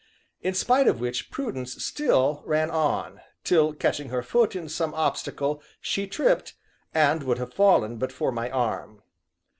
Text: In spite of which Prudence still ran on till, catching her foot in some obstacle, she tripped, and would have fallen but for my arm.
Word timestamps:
In 0.41 0.55
spite 0.55 0.87
of 0.87 0.99
which 0.99 1.29
Prudence 1.29 1.73
still 1.85 2.41
ran 2.47 2.71
on 2.71 3.21
till, 3.43 3.71
catching 3.73 4.09
her 4.09 4.23
foot 4.23 4.55
in 4.55 4.67
some 4.67 4.95
obstacle, 4.95 5.61
she 5.79 6.07
tripped, 6.07 6.55
and 6.91 7.21
would 7.21 7.37
have 7.37 7.53
fallen 7.53 7.97
but 7.97 8.11
for 8.11 8.31
my 8.31 8.49
arm. 8.49 9.03